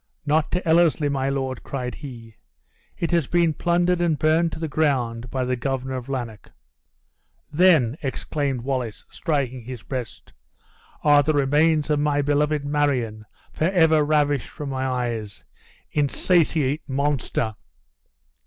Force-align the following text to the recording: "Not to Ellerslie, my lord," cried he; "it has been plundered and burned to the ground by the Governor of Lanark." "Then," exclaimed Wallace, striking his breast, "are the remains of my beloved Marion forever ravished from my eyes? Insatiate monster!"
"Not 0.25 0.51
to 0.53 0.67
Ellerslie, 0.67 1.09
my 1.09 1.29
lord," 1.29 1.61
cried 1.61 1.93
he; 1.93 2.35
"it 2.97 3.11
has 3.11 3.27
been 3.27 3.53
plundered 3.53 4.01
and 4.01 4.17
burned 4.17 4.51
to 4.53 4.59
the 4.59 4.67
ground 4.67 5.29
by 5.29 5.43
the 5.43 5.55
Governor 5.55 5.93
of 5.93 6.09
Lanark." 6.09 6.49
"Then," 7.53 7.95
exclaimed 8.01 8.61
Wallace, 8.61 9.05
striking 9.11 9.61
his 9.63 9.83
breast, 9.83 10.33
"are 11.03 11.21
the 11.21 11.33
remains 11.33 11.91
of 11.91 11.99
my 11.99 12.23
beloved 12.23 12.65
Marion 12.65 13.27
forever 13.53 14.03
ravished 14.03 14.49
from 14.49 14.69
my 14.69 14.87
eyes? 14.87 15.43
Insatiate 15.91 16.81
monster!" 16.89 17.55